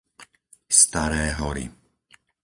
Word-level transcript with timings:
Staré 0.81 1.25
Hory 1.37 1.65